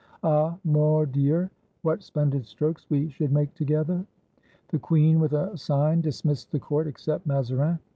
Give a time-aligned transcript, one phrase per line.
[0.23, 1.51] Ah, mordieul
[1.83, 4.03] what splendid strokes we should make together!"
[4.69, 7.77] The queen with a sign dismissed the court, except Mazarin.